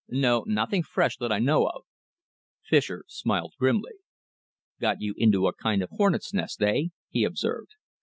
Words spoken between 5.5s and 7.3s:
kind of hornets' nest, eh?" he